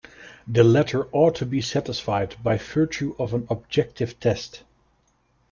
[0.47, 4.63] The latter ought to be satisfied by virtue of an objective test.